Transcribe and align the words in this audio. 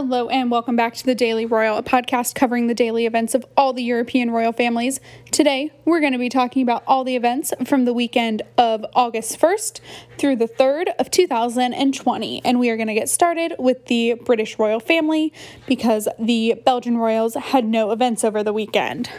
Hello, 0.00 0.30
and 0.30 0.50
welcome 0.50 0.76
back 0.76 0.94
to 0.94 1.04
the 1.04 1.14
Daily 1.14 1.44
Royal, 1.44 1.76
a 1.76 1.82
podcast 1.82 2.34
covering 2.34 2.68
the 2.68 2.74
daily 2.74 3.04
events 3.04 3.34
of 3.34 3.44
all 3.54 3.74
the 3.74 3.82
European 3.82 4.30
royal 4.30 4.50
families. 4.50 4.98
Today, 5.30 5.72
we're 5.84 6.00
going 6.00 6.14
to 6.14 6.18
be 6.18 6.30
talking 6.30 6.62
about 6.62 6.82
all 6.86 7.04
the 7.04 7.16
events 7.16 7.52
from 7.66 7.84
the 7.84 7.92
weekend 7.92 8.40
of 8.56 8.82
August 8.94 9.38
1st 9.38 9.80
through 10.16 10.36
the 10.36 10.48
3rd 10.48 10.94
of 10.98 11.10
2020. 11.10 12.42
And 12.46 12.58
we 12.58 12.70
are 12.70 12.78
going 12.78 12.88
to 12.88 12.94
get 12.94 13.10
started 13.10 13.54
with 13.58 13.84
the 13.88 14.14
British 14.14 14.58
royal 14.58 14.80
family 14.80 15.34
because 15.66 16.08
the 16.18 16.54
Belgian 16.64 16.96
royals 16.96 17.34
had 17.34 17.66
no 17.66 17.90
events 17.90 18.24
over 18.24 18.42
the 18.42 18.54
weekend. 18.54 19.10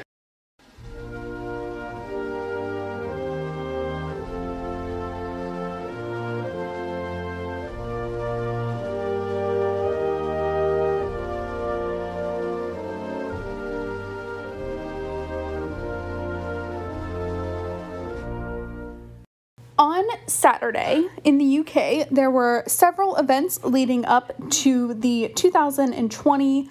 Saturday 20.27 21.07
in 21.23 21.37
the 21.37 21.59
UK, 21.59 22.07
there 22.09 22.31
were 22.31 22.63
several 22.67 23.15
events 23.15 23.63
leading 23.63 24.05
up 24.05 24.33
to 24.49 24.93
the 24.93 25.31
2020 25.35 26.69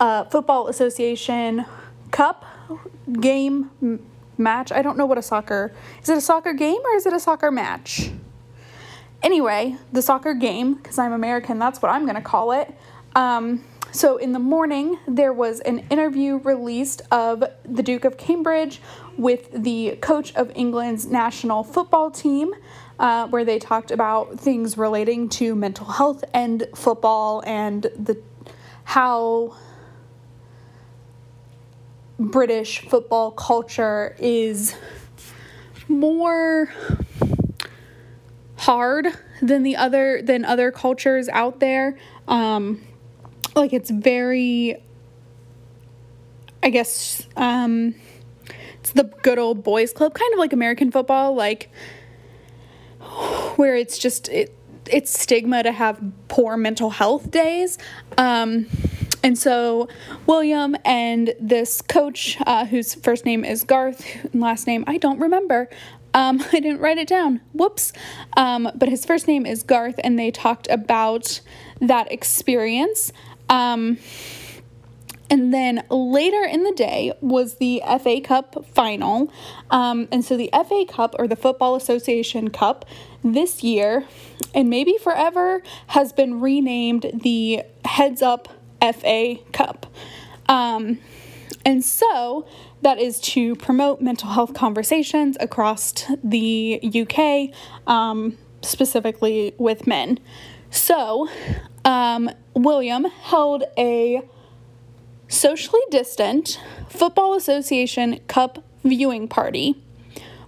uh, 0.00 0.24
Football 0.24 0.68
Association 0.68 1.64
Cup 2.10 2.44
game 3.20 3.70
m- 3.82 4.04
match. 4.38 4.72
I 4.72 4.82
don't 4.82 4.96
know 4.96 5.06
what 5.06 5.18
a 5.18 5.22
soccer 5.22 5.72
is. 6.02 6.08
It 6.08 6.18
a 6.18 6.20
soccer 6.20 6.52
game 6.52 6.80
or 6.84 6.94
is 6.96 7.06
it 7.06 7.12
a 7.12 7.20
soccer 7.20 7.50
match? 7.50 8.10
Anyway, 9.22 9.76
the 9.92 10.02
soccer 10.02 10.34
game, 10.34 10.74
because 10.74 10.98
I'm 10.98 11.12
American, 11.12 11.58
that's 11.58 11.80
what 11.80 11.90
I'm 11.90 12.04
going 12.04 12.16
to 12.16 12.22
call 12.22 12.52
it. 12.52 12.72
Um, 13.16 13.64
so 13.90 14.16
in 14.16 14.32
the 14.32 14.38
morning, 14.38 14.98
there 15.06 15.32
was 15.32 15.60
an 15.60 15.86
interview 15.88 16.38
released 16.38 17.02
of 17.10 17.44
the 17.64 17.82
Duke 17.82 18.04
of 18.04 18.18
Cambridge 18.18 18.80
with 19.16 19.50
the 19.52 19.96
coach 20.00 20.34
of 20.34 20.50
England's 20.54 21.06
national 21.06 21.64
football 21.64 22.10
team, 22.10 22.54
uh, 22.98 23.26
where 23.28 23.44
they 23.44 23.58
talked 23.58 23.90
about 23.90 24.38
things 24.38 24.78
relating 24.78 25.28
to 25.28 25.54
mental 25.54 25.86
health 25.86 26.24
and 26.32 26.66
football 26.74 27.42
and 27.46 27.82
the 27.98 28.20
how 28.84 29.56
British 32.18 32.80
football 32.80 33.30
culture 33.30 34.14
is 34.18 34.76
more 35.88 36.72
hard 38.56 39.06
than 39.42 39.62
the 39.62 39.76
other 39.76 40.22
than 40.22 40.44
other 40.44 40.70
cultures 40.70 41.28
out 41.28 41.60
there. 41.60 41.98
Um, 42.28 42.82
like 43.54 43.72
it's 43.72 43.90
very 43.90 44.82
I 46.62 46.70
guess 46.70 47.26
um 47.36 47.94
it's 48.84 48.92
the 48.92 49.04
good 49.22 49.38
old 49.38 49.64
boys 49.64 49.94
club, 49.94 50.12
kind 50.12 50.30
of 50.34 50.38
like 50.38 50.52
American 50.52 50.90
football, 50.90 51.34
like 51.34 51.70
where 53.56 53.74
it's 53.76 53.96
just 53.96 54.28
it 54.28 54.54
it's 54.84 55.18
stigma 55.18 55.62
to 55.62 55.72
have 55.72 55.98
poor 56.28 56.58
mental 56.58 56.90
health 56.90 57.30
days. 57.30 57.78
Um 58.18 58.66
and 59.22 59.38
so 59.38 59.88
William 60.26 60.76
and 60.84 61.34
this 61.40 61.80
coach, 61.80 62.36
uh, 62.46 62.66
whose 62.66 62.94
first 62.94 63.24
name 63.24 63.42
is 63.42 63.64
Garth, 63.64 64.04
last 64.34 64.66
name 64.66 64.84
I 64.86 64.98
don't 64.98 65.18
remember. 65.18 65.70
Um, 66.12 66.44
I 66.52 66.60
didn't 66.60 66.80
write 66.80 66.98
it 66.98 67.08
down. 67.08 67.40
Whoops. 67.54 67.94
Um, 68.36 68.70
but 68.74 68.90
his 68.90 69.06
first 69.06 69.26
name 69.26 69.46
is 69.46 69.62
Garth, 69.62 69.98
and 70.04 70.18
they 70.18 70.30
talked 70.30 70.68
about 70.68 71.40
that 71.80 72.12
experience. 72.12 73.14
Um, 73.48 73.96
and 75.30 75.54
then 75.54 75.84
later 75.90 76.42
in 76.44 76.64
the 76.64 76.72
day 76.72 77.12
was 77.20 77.54
the 77.54 77.82
FA 78.02 78.20
Cup 78.20 78.64
final. 78.72 79.32
Um, 79.70 80.08
and 80.12 80.24
so 80.24 80.36
the 80.36 80.50
FA 80.52 80.84
Cup, 80.86 81.14
or 81.18 81.26
the 81.26 81.36
Football 81.36 81.74
Association 81.74 82.50
Cup, 82.50 82.84
this 83.22 83.62
year, 83.62 84.04
and 84.54 84.68
maybe 84.68 84.96
forever, 84.98 85.62
has 85.88 86.12
been 86.12 86.40
renamed 86.40 87.10
the 87.14 87.62
Heads 87.84 88.22
Up 88.22 88.48
FA 88.80 89.36
Cup. 89.52 89.86
Um, 90.48 90.98
and 91.64 91.82
so 91.82 92.46
that 92.82 92.98
is 92.98 93.18
to 93.20 93.56
promote 93.56 94.02
mental 94.02 94.28
health 94.28 94.52
conversations 94.52 95.38
across 95.40 95.94
the 96.22 96.80
UK, 96.82 97.50
um, 97.86 98.36
specifically 98.60 99.54
with 99.56 99.86
men. 99.86 100.20
So, 100.70 101.28
um, 101.84 102.30
William 102.54 103.04
held 103.04 103.64
a 103.78 104.22
socially 105.34 105.82
distant 105.90 106.60
Football 106.88 107.34
Association 107.34 108.20
Cup 108.28 108.64
viewing 108.84 109.28
party 109.28 109.74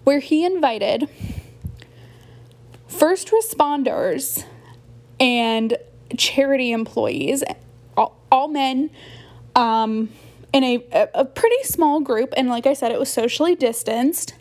where 0.05 0.21
he 0.21 0.45
invited 0.45 1.09
first 2.87 3.31
responders 3.31 4.45
and 5.19 5.77
charity 6.17 6.71
employees, 6.71 7.43
all, 7.97 8.17
all 8.31 8.49
men, 8.49 8.91
um, 9.57 10.09
in 10.53 10.63
a, 10.63 11.09
a 11.15 11.25
pretty 11.25 11.63
small 11.65 12.01
group. 12.01 12.33
And 12.37 12.49
like 12.49 12.67
I 12.67 12.75
said, 12.75 12.93
it 12.93 12.99
was 12.99 13.13
socially 13.13 13.57
distanced 13.57 14.35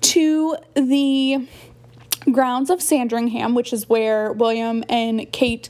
to 0.00 0.56
the 0.74 1.46
grounds 2.32 2.70
of 2.70 2.80
Sandringham, 2.80 3.54
which 3.54 3.72
is 3.72 3.88
where 3.88 4.32
William 4.32 4.82
and 4.88 5.30
Kate 5.32 5.68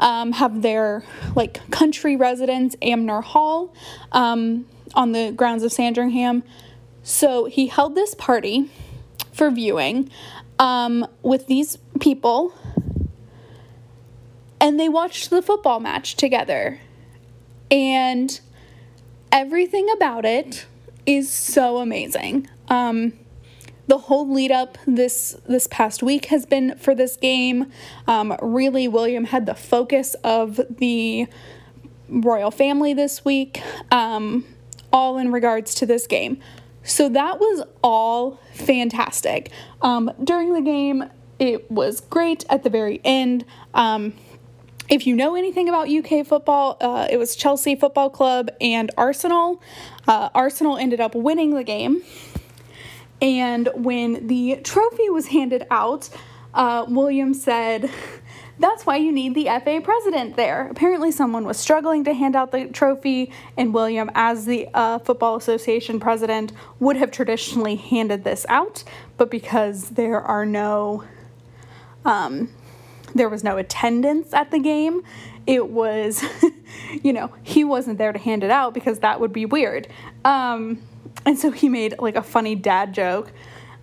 um, 0.00 0.32
have 0.32 0.62
their 0.62 1.04
like 1.36 1.70
country 1.70 2.16
residence, 2.16 2.74
Anmer 2.76 3.22
Hall, 3.22 3.72
um, 4.10 4.66
on 4.94 5.12
the 5.12 5.30
grounds 5.30 5.62
of 5.62 5.72
Sandringham. 5.72 6.42
So 7.02 7.44
he 7.44 7.68
held 7.68 7.94
this 7.94 8.14
party 8.14 8.68
for 9.32 9.50
viewing 9.50 10.10
um, 10.58 11.06
with 11.22 11.46
these 11.46 11.78
people, 12.00 12.52
and 14.60 14.80
they 14.80 14.88
watched 14.88 15.30
the 15.30 15.42
football 15.42 15.80
match 15.80 16.16
together. 16.16 16.80
And 17.70 18.40
everything 19.30 19.88
about 19.94 20.24
it 20.24 20.66
is 21.06 21.30
so 21.30 21.78
amazing. 21.78 22.48
Um, 22.68 23.12
the 23.90 23.98
whole 23.98 24.32
lead 24.32 24.52
up 24.52 24.78
this 24.86 25.36
this 25.48 25.66
past 25.66 26.00
week 26.00 26.26
has 26.26 26.46
been 26.46 26.76
for 26.76 26.94
this 26.94 27.16
game. 27.16 27.72
Um, 28.06 28.36
really, 28.40 28.86
William 28.86 29.24
had 29.24 29.46
the 29.46 29.54
focus 29.54 30.14
of 30.22 30.60
the 30.70 31.26
royal 32.08 32.52
family 32.52 32.94
this 32.94 33.24
week, 33.24 33.60
um, 33.90 34.44
all 34.92 35.18
in 35.18 35.32
regards 35.32 35.74
to 35.74 35.86
this 35.86 36.06
game. 36.06 36.38
So 36.84 37.08
that 37.08 37.40
was 37.40 37.64
all 37.82 38.40
fantastic. 38.54 39.50
Um, 39.82 40.12
during 40.22 40.54
the 40.54 40.62
game, 40.62 41.04
it 41.40 41.68
was 41.68 42.00
great 42.00 42.44
at 42.48 42.62
the 42.62 42.70
very 42.70 43.00
end. 43.04 43.44
Um, 43.74 44.14
if 44.88 45.04
you 45.04 45.16
know 45.16 45.34
anything 45.34 45.68
about 45.68 45.88
UK 45.88 46.24
football, 46.24 46.76
uh, 46.80 47.08
it 47.10 47.16
was 47.16 47.34
Chelsea 47.34 47.74
Football 47.74 48.10
Club 48.10 48.50
and 48.60 48.90
Arsenal. 48.96 49.60
Uh, 50.06 50.30
Arsenal 50.34 50.76
ended 50.76 51.00
up 51.00 51.14
winning 51.14 51.54
the 51.54 51.64
game. 51.64 52.02
And 53.20 53.68
when 53.74 54.26
the 54.26 54.60
trophy 54.64 55.10
was 55.10 55.28
handed 55.28 55.66
out, 55.70 56.08
uh, 56.54 56.86
William 56.88 57.34
said, 57.34 57.90
That's 58.60 58.84
why 58.84 58.96
you 58.96 59.10
need 59.10 59.34
the 59.34 59.46
FA 59.64 59.80
president 59.82 60.36
there. 60.36 60.68
Apparently, 60.68 61.10
someone 61.10 61.46
was 61.46 61.58
struggling 61.58 62.04
to 62.04 62.12
hand 62.12 62.36
out 62.36 62.52
the 62.52 62.66
trophy, 62.66 63.32
and 63.56 63.72
William, 63.72 64.10
as 64.14 64.44
the 64.44 64.68
uh, 64.74 64.98
Football 64.98 65.36
Association 65.36 65.98
president, 65.98 66.52
would 66.78 66.96
have 66.96 67.10
traditionally 67.10 67.76
handed 67.76 68.22
this 68.22 68.44
out, 68.50 68.84
but 69.16 69.30
because 69.30 69.90
there 69.90 70.20
are 70.20 70.44
no, 70.44 71.04
um, 72.04 72.50
there 73.14 73.30
was 73.30 73.42
no 73.42 73.56
attendance 73.56 74.34
at 74.34 74.50
the 74.50 74.58
game, 74.58 75.02
it 75.46 75.70
was, 75.70 76.22
you 77.02 77.14
know, 77.14 77.32
he 77.42 77.64
wasn't 77.64 77.96
there 77.96 78.12
to 78.12 78.18
hand 78.18 78.44
it 78.44 78.50
out 78.50 78.74
because 78.74 78.98
that 78.98 79.20
would 79.20 79.32
be 79.32 79.46
weird. 79.46 79.88
Um, 80.22 80.82
and 81.24 81.38
so 81.38 81.50
he 81.50 81.68
made 81.68 81.98
like 81.98 82.16
a 82.16 82.22
funny 82.22 82.54
dad 82.54 82.92
joke 82.92 83.32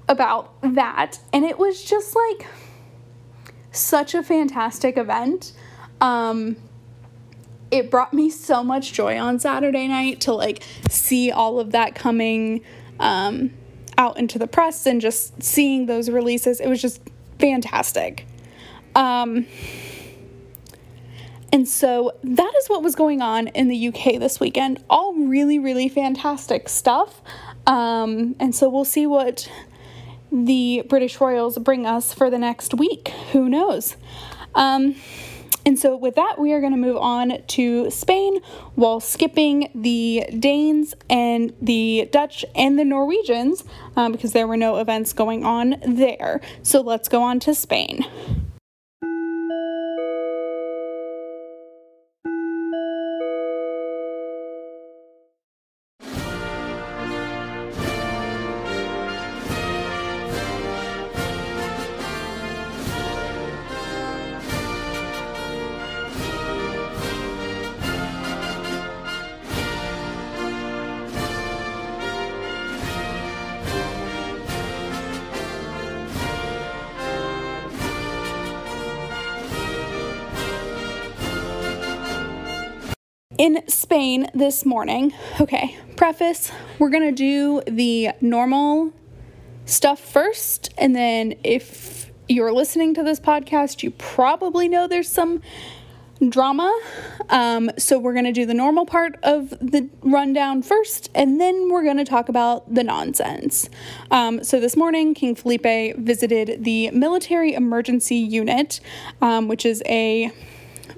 about 0.08 0.54
that. 0.62 1.20
And 1.34 1.46
it 1.46 1.58
was 1.58 1.84
just 1.84 2.16
like 2.16 2.48
such 3.72 4.14
a 4.14 4.24
fantastic 4.24 4.98
event. 4.98 5.54
Um, 6.02 6.58
it 7.70 7.92
brought 7.92 8.14
me 8.14 8.30
so 8.30 8.64
much 8.64 8.94
joy 8.94 9.20
on 9.20 9.40
Saturday 9.40 9.88
night 9.88 10.22
to 10.22 10.34
like 10.34 10.64
see 10.90 11.32
all 11.32 11.60
of 11.60 11.72
that 11.72 11.96
coming 11.96 12.64
um, 13.00 13.52
out 13.98 14.18
into 14.18 14.40
the 14.40 14.48
press 14.48 14.86
and 14.86 15.02
just 15.02 15.44
seeing 15.44 15.86
those 15.86 16.10
releases. 16.10 16.60
It 16.60 16.70
was 16.70 16.82
just 16.82 17.02
fantastic. 17.40 18.26
Um, 18.96 19.46
and 21.52 21.68
so 21.68 22.12
that 22.24 22.54
is 22.58 22.68
what 22.68 22.84
was 22.84 22.96
going 22.96 23.22
on 23.22 23.48
in 23.48 23.68
the 23.68 23.88
UK 23.88 24.20
this 24.20 24.40
weekend. 24.40 24.84
All 24.90 25.14
really, 25.14 25.60
really 25.60 25.90
fantastic 25.90 26.68
stuff. 26.70 27.22
Um, 27.66 28.36
and 28.40 28.54
so 28.54 28.70
we'll 28.70 28.86
see 28.86 29.08
what 29.08 29.50
the 30.32 30.84
British 30.90 31.22
Royals 31.22 31.58
bring 31.58 31.86
us 31.86 32.14
for 32.14 32.30
the 32.30 32.38
next 32.38 32.74
week. 32.74 33.10
Who 33.32 33.48
knows? 33.50 33.96
Um, 34.56 34.96
and 35.66 35.78
so, 35.78 35.98
with 35.98 36.16
that, 36.16 36.40
we 36.40 36.54
are 36.54 36.62
going 36.62 36.72
to 36.72 36.78
move 36.78 36.96
on 36.96 37.44
to 37.46 37.92
Spain 37.92 38.40
while 38.76 39.02
skipping 39.02 39.70
the 39.76 40.24
Danes 40.40 40.94
and 41.10 41.54
the 41.62 42.08
Dutch 42.10 42.46
and 42.56 42.80
the 42.80 42.86
Norwegians 42.86 43.66
um, 43.98 44.14
because 44.14 44.32
there 44.32 44.48
were 44.48 44.56
no 44.56 44.78
events 44.78 45.12
going 45.12 45.44
on 45.44 45.76
there. 45.86 46.40
So, 46.64 46.80
let's 46.80 47.10
go 47.10 47.22
on 47.22 47.42
to 47.42 47.54
Spain. 47.54 48.06
In 83.38 83.62
Spain 83.68 84.28
this 84.34 84.66
morning. 84.66 85.14
Okay, 85.40 85.78
preface 85.96 86.52
we're 86.80 86.90
gonna 86.90 87.12
do 87.12 87.62
the 87.68 88.12
normal 88.22 88.94
stuff 89.66 90.00
first, 90.00 90.74
and 90.78 90.96
then 90.96 91.36
if 91.44 92.12
you're 92.28 92.52
listening 92.52 92.94
to 92.96 93.04
this 93.04 93.20
podcast, 93.20 93.84
you 93.84 93.92
probably 93.92 94.68
know 94.68 94.88
there's 94.88 95.10
some 95.10 95.42
drama. 96.30 96.76
Um, 97.30 97.70
so 97.78 98.00
we're 98.00 98.16
gonna 98.16 98.34
do 98.34 98.46
the 98.46 98.54
normal 98.56 98.86
part 98.86 99.20
of 99.22 99.52
the 99.62 99.88
rundown 100.02 100.64
first, 100.64 101.12
and 101.14 101.40
then 101.40 101.70
we're 101.70 101.84
gonna 101.84 102.06
talk 102.06 102.30
about 102.30 102.74
the 102.74 102.84
nonsense. 102.84 103.70
Um, 104.10 104.44
so 104.44 104.60
this 104.60 104.76
morning, 104.76 105.14
King 105.14 105.36
Felipe 105.36 105.96
visited 105.98 106.64
the 106.64 106.90
Military 106.92 107.54
Emergency 107.54 108.16
Unit, 108.16 108.80
um, 109.22 109.48
which 109.48 109.66
is 109.66 109.84
a 109.86 110.32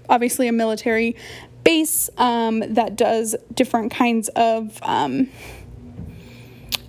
obviously 0.10 0.48
a 0.48 0.52
military 0.52 1.16
base 1.70 2.10
um, 2.18 2.62
that 2.74 2.96
does 2.96 3.36
different 3.54 3.92
kinds 3.92 4.28
of 4.30 4.80
um, 4.82 5.30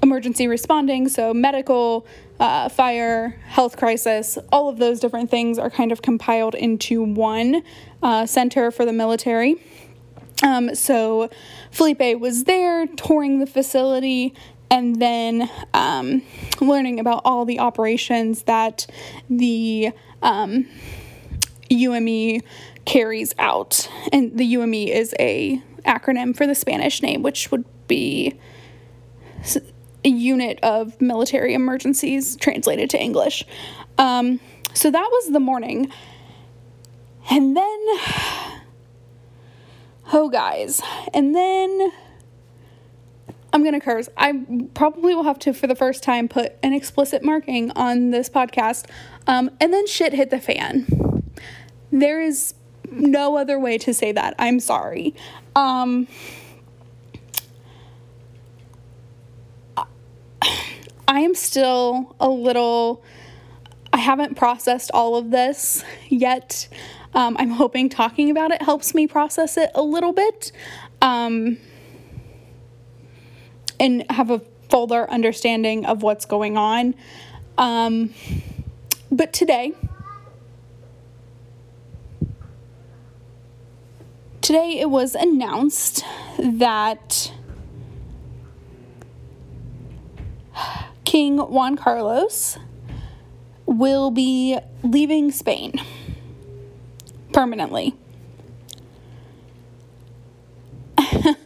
emergency 0.02 0.46
responding, 0.46 1.06
so 1.06 1.34
medical, 1.34 2.06
uh, 2.38 2.66
fire, 2.70 3.38
health 3.44 3.76
crisis, 3.76 4.38
all 4.50 4.70
of 4.70 4.78
those 4.78 4.98
different 4.98 5.30
things 5.30 5.58
are 5.58 5.68
kind 5.68 5.92
of 5.92 6.00
compiled 6.00 6.54
into 6.54 7.02
one 7.02 7.62
uh, 8.02 8.24
center 8.24 8.70
for 8.70 8.86
the 8.86 8.92
military. 8.92 9.56
Um, 10.42 10.74
so 10.74 11.28
Felipe 11.70 12.18
was 12.18 12.44
there 12.44 12.86
touring 12.86 13.38
the 13.38 13.46
facility 13.46 14.32
and 14.70 14.96
then 14.96 15.50
um, 15.74 16.22
learning 16.58 16.98
about 16.98 17.20
all 17.26 17.44
the 17.44 17.58
operations 17.58 18.44
that 18.44 18.86
the 19.28 19.92
um, 20.22 20.66
UME 21.70 22.40
carries 22.84 23.34
out. 23.38 23.88
And 24.12 24.36
the 24.36 24.44
UME 24.44 24.74
is 24.74 25.14
a 25.18 25.62
acronym 25.86 26.36
for 26.36 26.46
the 26.46 26.54
Spanish 26.54 27.02
name, 27.02 27.22
which 27.22 27.50
would 27.50 27.64
be 27.88 28.38
a 30.04 30.08
unit 30.08 30.58
of 30.62 31.00
military 31.00 31.54
emergencies 31.54 32.36
translated 32.36 32.90
to 32.90 33.00
English. 33.00 33.44
Um, 33.98 34.40
so 34.74 34.90
that 34.90 35.08
was 35.10 35.32
the 35.32 35.40
morning. 35.40 35.92
And 37.30 37.56
then, 37.56 37.78
oh, 40.12 40.28
guys, 40.32 40.80
and 41.12 41.34
then 41.34 41.92
I'm 43.52 43.64
gonna 43.64 43.80
curse. 43.80 44.08
I 44.16 44.44
probably 44.74 45.14
will 45.14 45.24
have 45.24 45.38
to, 45.40 45.52
for 45.52 45.66
the 45.66 45.74
first 45.74 46.02
time, 46.02 46.28
put 46.28 46.52
an 46.62 46.72
explicit 46.72 47.22
marking 47.24 47.70
on 47.72 48.10
this 48.10 48.28
podcast. 48.28 48.86
Um, 49.26 49.50
and 49.60 49.72
then 49.72 49.86
shit 49.86 50.12
hit 50.12 50.30
the 50.30 50.40
fan. 50.40 50.86
There 51.90 52.20
is 52.20 52.54
no 52.90 53.36
other 53.36 53.58
way 53.58 53.78
to 53.78 53.94
say 53.94 54.12
that. 54.12 54.34
I'm 54.38 54.60
sorry. 54.60 55.14
Um, 55.54 56.06
I 61.10 61.20
am 61.20 61.34
still 61.34 62.14
a 62.20 62.28
little, 62.28 63.02
I 63.92 63.98
haven't 63.98 64.36
processed 64.36 64.90
all 64.94 65.16
of 65.16 65.30
this 65.30 65.84
yet. 66.08 66.68
Um, 67.14 67.36
I'm 67.38 67.50
hoping 67.50 67.88
talking 67.88 68.30
about 68.30 68.52
it 68.52 68.62
helps 68.62 68.94
me 68.94 69.08
process 69.08 69.56
it 69.56 69.72
a 69.74 69.82
little 69.82 70.12
bit 70.12 70.52
um, 71.02 71.58
and 73.80 74.04
have 74.10 74.30
a 74.30 74.40
fuller 74.68 75.10
understanding 75.10 75.84
of 75.84 76.02
what's 76.02 76.24
going 76.24 76.56
on. 76.56 76.94
Um, 77.58 78.14
but 79.10 79.32
today, 79.32 79.72
today 84.40 84.78
it 84.80 84.90
was 84.90 85.14
announced 85.14 86.04
that 86.38 87.32
King 91.04 91.38
Juan 91.38 91.76
Carlos 91.76 92.58
will 93.66 94.10
be 94.10 94.58
leaving 94.82 95.30
Spain 95.30 95.74
permanently. 97.32 97.94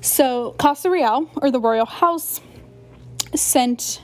so, 0.00 0.52
Casa 0.58 0.90
Real, 0.90 1.30
or 1.36 1.50
the 1.50 1.60
royal 1.60 1.86
house, 1.86 2.40
sent 3.34 4.00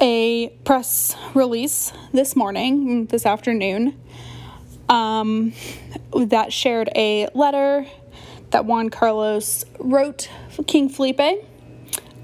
a 0.00 0.48
press 0.64 1.16
release 1.34 1.92
this 2.12 2.34
morning, 2.34 3.06
this 3.06 3.26
afternoon, 3.26 4.00
um, 4.90 5.54
that 6.26 6.52
shared 6.52 6.90
a 6.96 7.28
letter 7.34 7.86
that 8.50 8.64
Juan 8.64 8.90
Carlos 8.90 9.64
wrote 9.78 10.28
King 10.66 10.88
Felipe, 10.88 11.20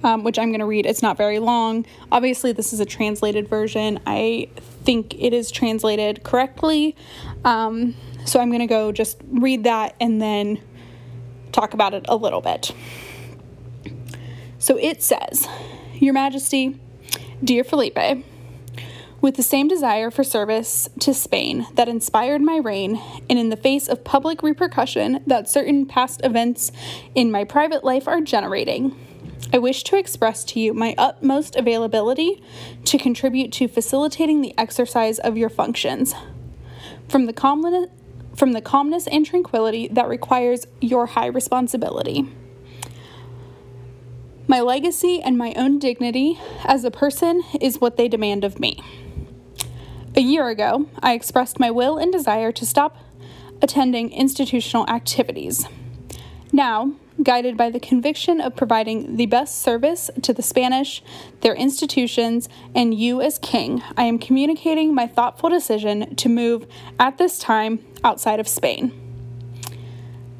um, 0.02 0.24
which 0.24 0.38
I'm 0.38 0.48
going 0.48 0.60
to 0.60 0.66
read. 0.66 0.84
It's 0.84 1.02
not 1.02 1.16
very 1.16 1.38
long. 1.38 1.86
Obviously, 2.10 2.52
this 2.52 2.72
is 2.72 2.80
a 2.80 2.84
translated 2.84 3.48
version. 3.48 4.00
I 4.06 4.48
think 4.84 5.14
it 5.14 5.32
is 5.32 5.50
translated 5.50 6.24
correctly. 6.24 6.96
Um, 7.44 7.94
so 8.24 8.40
I'm 8.40 8.48
going 8.48 8.60
to 8.60 8.66
go 8.66 8.90
just 8.90 9.18
read 9.28 9.64
that 9.64 9.94
and 10.00 10.20
then 10.20 10.60
talk 11.52 11.72
about 11.72 11.94
it 11.94 12.04
a 12.08 12.16
little 12.16 12.40
bit. 12.40 12.72
So 14.58 14.76
it 14.76 15.02
says, 15.02 15.46
Your 15.94 16.12
Majesty, 16.12 16.80
dear 17.42 17.62
Felipe, 17.62 18.24
with 19.20 19.36
the 19.36 19.42
same 19.42 19.68
desire 19.68 20.10
for 20.10 20.22
service 20.22 20.88
to 21.00 21.14
Spain 21.14 21.66
that 21.74 21.88
inspired 21.88 22.42
my 22.42 22.58
reign, 22.58 23.00
and 23.28 23.38
in 23.38 23.48
the 23.48 23.56
face 23.56 23.88
of 23.88 24.04
public 24.04 24.42
repercussion 24.42 25.22
that 25.26 25.48
certain 25.48 25.86
past 25.86 26.20
events 26.24 26.70
in 27.14 27.30
my 27.30 27.44
private 27.44 27.82
life 27.82 28.06
are 28.06 28.20
generating, 28.20 28.94
I 29.52 29.58
wish 29.58 29.84
to 29.84 29.96
express 29.96 30.44
to 30.46 30.60
you 30.60 30.74
my 30.74 30.94
utmost 30.98 31.56
availability 31.56 32.42
to 32.84 32.98
contribute 32.98 33.52
to 33.52 33.68
facilitating 33.68 34.40
the 34.40 34.54
exercise 34.58 35.18
of 35.18 35.36
your 35.36 35.48
functions. 35.48 36.14
From 37.08 37.26
the 37.26 37.32
calmness, 37.32 37.88
from 38.34 38.52
the 38.52 38.60
calmness 38.60 39.06
and 39.06 39.24
tranquility 39.24 39.88
that 39.88 40.08
requires 40.08 40.66
your 40.80 41.06
high 41.06 41.26
responsibility. 41.26 42.28
My 44.48 44.60
legacy 44.60 45.20
and 45.22 45.38
my 45.38 45.54
own 45.56 45.78
dignity 45.78 46.38
as 46.64 46.84
a 46.84 46.90
person 46.90 47.42
is 47.60 47.80
what 47.80 47.96
they 47.96 48.08
demand 48.08 48.44
of 48.44 48.60
me. 48.60 48.82
A 50.18 50.22
year 50.22 50.48
ago, 50.48 50.86
I 51.02 51.12
expressed 51.12 51.60
my 51.60 51.70
will 51.70 51.98
and 51.98 52.10
desire 52.10 52.50
to 52.50 52.64
stop 52.64 52.96
attending 53.60 54.10
institutional 54.12 54.88
activities. 54.88 55.66
Now, 56.52 56.92
guided 57.22 57.54
by 57.54 57.68
the 57.68 57.80
conviction 57.80 58.40
of 58.40 58.56
providing 58.56 59.16
the 59.16 59.26
best 59.26 59.60
service 59.60 60.10
to 60.22 60.32
the 60.32 60.42
Spanish, 60.42 61.02
their 61.42 61.54
institutions, 61.54 62.48
and 62.74 62.94
you 62.94 63.20
as 63.20 63.38
king, 63.38 63.82
I 63.94 64.04
am 64.04 64.18
communicating 64.18 64.94
my 64.94 65.06
thoughtful 65.06 65.50
decision 65.50 66.14
to 66.16 66.30
move 66.30 66.66
at 66.98 67.18
this 67.18 67.38
time 67.38 67.84
outside 68.02 68.40
of 68.40 68.48
Spain. 68.48 68.92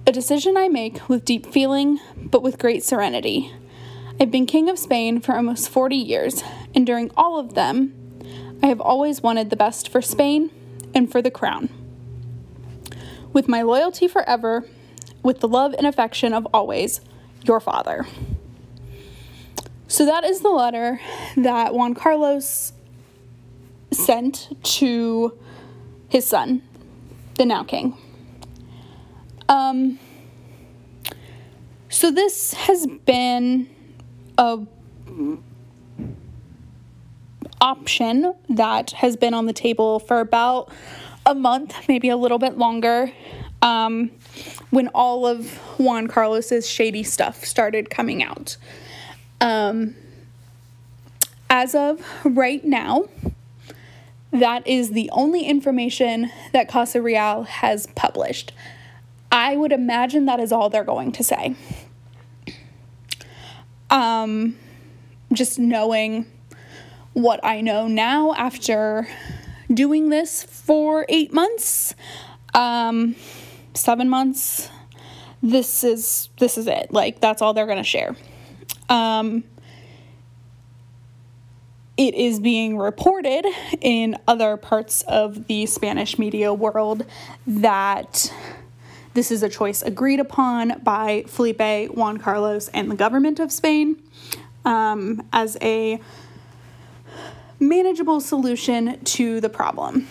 A 0.07 0.13
decision 0.13 0.57
I 0.57 0.69
make 0.69 1.07
with 1.07 1.27
deep 1.27 1.53
feeling, 1.53 2.01
but 2.17 2.43
with 2.43 2.59
great 2.59 2.83
serenity. 2.83 3.53
I've 4.19 4.31
been 4.31 4.47
king 4.47 4.71
of 4.71 4.79
Spain 4.79 5.21
for 5.21 5.35
almost 5.35 5.69
40 5.69 5.97
years, 5.97 6.43
and 6.75 6.87
during 6.87 7.11
all 7.15 7.39
of 7.39 7.53
them, 7.53 8.06
I 8.63 8.67
have 8.67 8.81
always 8.81 9.23
wanted 9.23 9.51
the 9.51 9.57
best 9.57 9.89
for 9.89 10.03
Spain 10.03 10.51
and 10.95 11.11
for 11.11 11.23
the 11.23 11.31
crown. 11.31 11.69
With 13.33 13.49
my 13.49 13.63
loyalty 13.63 14.09
forever, 14.09 14.65
with 15.23 15.41
the 15.41 15.49
love 15.49 15.75
and 15.75 15.87
affection 15.87 16.33
of 16.33 16.47
always, 16.53 17.01
your 17.45 17.61
father. 17.61 18.07
So 19.89 20.05
that 20.07 20.25
is 20.25 20.41
the 20.41 20.51
letter 20.51 21.01
that 21.37 21.75
Juan 21.75 21.95
Carlos 21.95 22.73
sent 23.93 24.49
to 24.63 25.39
his 26.09 26.27
son, 26.27 26.63
the 27.35 27.45
now 27.45 27.63
king. 27.63 27.97
Um, 29.49 29.99
so 31.89 32.11
this 32.11 32.53
has 32.55 32.87
been 32.87 33.69
a 34.37 34.67
option 37.61 38.35
that 38.49 38.93
has 38.93 39.17
been 39.17 39.35
on 39.35 39.47
the 39.47 39.53
table 39.53 39.99
for 39.99 40.21
about 40.21 40.71
a 41.25 41.35
month, 41.35 41.89
maybe 41.89 42.09
a 42.09 42.17
little 42.17 42.39
bit 42.39 42.57
longer, 42.57 43.11
um, 43.63 44.11
when 44.71 44.89
all 44.89 45.27
of 45.27 45.57
Juan 45.79 46.07
Carlos's 46.07 46.69
shady 46.69 47.03
stuff 47.03 47.45
started 47.45 47.91
coming 47.91 48.23
out. 48.23 48.57
Um, 49.41 49.97
as 51.51 51.75
of 51.75 52.01
right 52.25 52.65
now, 52.65 53.09
that 54.31 54.67
is 54.67 54.91
the 54.91 55.09
only 55.13 55.45
information 55.45 56.31
that 56.53 56.69
Casa 56.69 57.01
Real 57.01 57.45
has 57.45 57.87
published. 57.89 58.53
I 59.33 59.57
would 59.57 59.73
imagine 59.73 60.27
that 60.27 60.41
is 60.41 60.53
all 60.53 60.69
they're 60.71 60.85
going 60.85 61.13
to 61.13 61.25
say. 61.25 61.55
Um, 63.91 64.57
just 65.33 65.59
knowing 65.59 66.27
what 67.17 67.41
I 67.43 67.63
know 67.63 67.89
now 67.89 68.35
after 68.35 69.09
doing 69.73 70.11
this 70.11 70.43
for 70.43 71.07
eight 71.09 71.33
months, 71.33 71.95
um, 72.53 73.17
seven 73.73 74.11
months. 74.11 74.69
This 75.43 75.83
is 75.83 76.29
this 76.39 76.59
is 76.59 76.67
it. 76.67 76.93
Like 76.93 77.21
that's 77.21 77.41
all 77.41 77.55
they're 77.55 77.67
gonna 77.67 77.83
share. 77.83 78.15
Um, 78.91 79.45
it 81.97 82.15
is 82.15 82.39
being 82.39 82.77
reported 82.77 83.47
in 83.81 84.19
other 84.29 84.59
parts 84.59 85.01
of 85.09 85.47
the 85.47 85.65
Spanish 85.65 86.19
media 86.19 86.53
world 86.53 87.07
that 87.47 88.31
this 89.15 89.31
is 89.31 89.43
a 89.43 89.49
choice 89.49 89.81
agreed 89.81 90.21
upon 90.21 90.81
by 90.81 91.25
Felipe, 91.27 91.91
Juan 91.91 92.19
Carlos, 92.19 92.69
and 92.75 92.91
the 92.91 92.95
government 92.95 93.41
of 93.41 93.51
Spain 93.51 94.03
um, 94.67 95.27
as 95.33 95.57
a 95.63 95.99
manageable 97.59 98.21
solution 98.21 99.03
to 99.05 99.41
the 99.41 99.49
problem. 99.49 100.07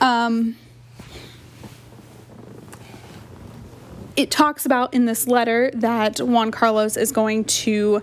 Um, 0.00 0.56
it 4.16 4.32
talks 4.32 4.66
about 4.66 4.94
in 4.94 5.04
this 5.04 5.28
letter 5.28 5.70
that 5.74 6.20
Juan 6.20 6.50
Carlos 6.50 6.96
is 6.96 7.12
going 7.12 7.44
to 7.44 8.02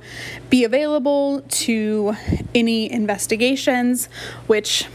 be 0.50 0.64
available 0.64 1.42
to 1.42 2.16
any 2.54 2.90
investigations, 2.90 4.08
which 4.48 4.86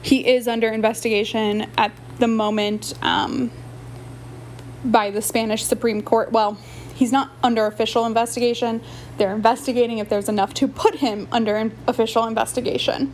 he 0.00 0.26
is 0.26 0.48
under 0.48 0.68
investigation 0.68 1.66
at 1.76 1.92
the 2.18 2.28
moment 2.28 2.94
um, 3.02 3.50
by 4.84 5.10
the 5.10 5.20
Spanish 5.20 5.64
Supreme 5.64 6.00
Court. 6.00 6.32
Well, 6.32 6.56
he's 6.96 7.12
not 7.12 7.30
under 7.42 7.66
official 7.66 8.06
investigation. 8.06 8.80
They're 9.18 9.34
investigating 9.34 9.98
if 9.98 10.08
there's 10.08 10.28
enough 10.28 10.54
to 10.54 10.66
put 10.66 10.96
him 10.96 11.28
under 11.30 11.54
an 11.56 11.76
official 11.86 12.24
investigation. 12.24 13.12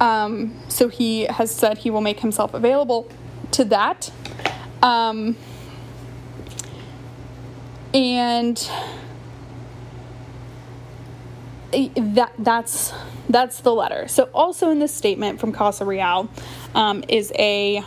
Um, 0.00 0.60
so 0.68 0.88
he 0.88 1.24
has 1.24 1.50
said 1.50 1.78
he 1.78 1.90
will 1.90 2.00
make 2.00 2.20
himself 2.20 2.52
available 2.52 3.08
to 3.52 3.64
that. 3.66 4.10
Um, 4.82 5.36
and 7.94 8.68
that 11.72 12.32
that's 12.38 12.92
that's 13.28 13.60
the 13.60 13.72
letter. 13.72 14.08
So 14.08 14.24
also 14.34 14.70
in 14.70 14.78
this 14.78 14.92
statement 14.92 15.40
from 15.40 15.52
Casa 15.52 15.84
Real 15.84 16.28
um, 16.74 17.04
is 17.08 17.32
a 17.38 17.82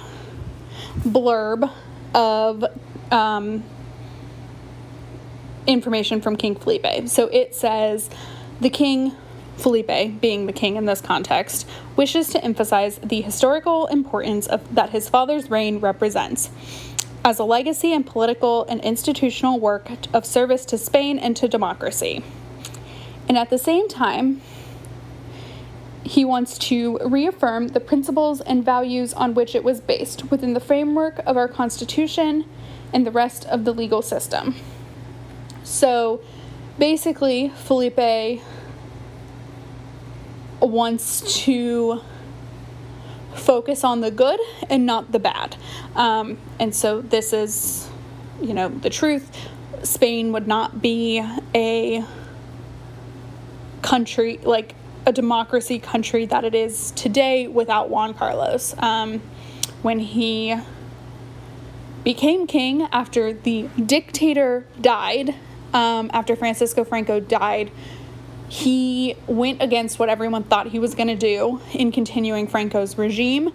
blurb 1.03 1.69
of 2.13 2.63
um, 3.11 3.63
information 5.67 6.21
from 6.21 6.35
King 6.35 6.55
Felipe. 6.55 7.07
So 7.07 7.27
it 7.27 7.55
says 7.55 8.09
the 8.61 8.69
king 8.69 9.15
Felipe, 9.57 10.19
being 10.19 10.47
the 10.47 10.53
king 10.53 10.75
in 10.75 10.85
this 10.85 11.01
context, 11.01 11.67
wishes 11.95 12.29
to 12.29 12.43
emphasize 12.43 12.97
the 12.97 13.21
historical 13.21 13.87
importance 13.87 14.47
of 14.47 14.75
that 14.75 14.89
his 14.89 15.07
father's 15.07 15.49
reign 15.49 15.79
represents 15.79 16.49
as 17.23 17.39
a 17.39 17.43
legacy 17.43 17.93
and 17.93 18.05
political 18.05 18.65
and 18.65 18.81
institutional 18.81 19.59
work 19.59 19.89
of 20.13 20.25
service 20.25 20.65
to 20.65 20.77
Spain 20.77 21.17
and 21.17 21.35
to 21.37 21.47
democracy. 21.47 22.23
And 23.27 23.37
at 23.37 23.49
the 23.49 23.57
same 23.57 23.87
time, 23.87 24.41
he 26.03 26.23
wants 26.23 26.59
to 26.59 26.99
reaffirm 26.99 27.69
the 27.69 27.79
principles 27.79 28.41
and 28.41 28.63
values 28.63 29.11
on 29.13 29.33
which 29.33 29.55
it 29.55 29.63
was 29.63 29.81
based 29.81 30.29
within 30.29 30.53
the 30.53 30.59
framework 30.59 31.19
of 31.25 31.35
our 31.35 31.47
Constitution 31.47 32.45
and 32.93 33.07
the 33.07 33.11
rest 33.11 33.45
of 33.45 33.65
the 33.65 33.73
legal 33.73 34.03
system. 34.03 34.55
So 35.65 36.21
basically, 36.77 37.49
Felipe 37.49 38.41
wants 40.61 41.43
to 41.43 42.01
focus 43.33 43.83
on 43.83 44.01
the 44.01 44.11
good 44.11 44.39
and 44.69 44.85
not 44.85 45.11
the 45.11 45.19
bad. 45.19 45.57
Um, 45.95 46.37
and 46.59 46.73
so 46.73 47.01
this 47.01 47.33
is, 47.33 47.89
you 48.41 48.53
know, 48.53 48.69
the 48.69 48.89
truth. 48.89 49.49
Spain 49.83 50.31
would 50.31 50.47
not 50.47 50.81
be 50.81 51.21
a 51.53 52.05
country, 53.81 54.39
like 54.43 54.75
a 55.05 55.11
democracy 55.11 55.79
country 55.79 56.25
that 56.25 56.43
it 56.43 56.55
is 56.55 56.91
today 56.91 57.47
without 57.47 57.89
Juan 57.89 58.13
Carlos. 58.13 58.75
Um, 58.79 59.19
when 59.81 59.99
he 59.99 60.55
became 62.03 62.47
king 62.47 62.83
after 62.91 63.33
the 63.33 63.63
dictator 63.83 64.65
died, 64.79 65.35
um, 65.75 66.09
after 66.13 66.37
Francisco 66.37 66.85
Franco 66.85 67.19
died, 67.19 67.69
he 68.47 69.15
went 69.27 69.61
against 69.61 69.99
what 69.99 70.07
everyone 70.07 70.43
thought 70.43 70.67
he 70.67 70.79
was 70.79 70.95
going 70.95 71.09
to 71.09 71.15
do 71.15 71.59
in 71.73 71.91
continuing 71.91 72.47
Franco's 72.47 72.97
regime, 72.97 73.51